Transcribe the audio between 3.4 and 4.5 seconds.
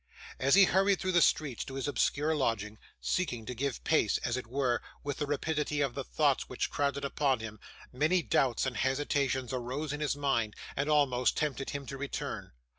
to keep pace, as it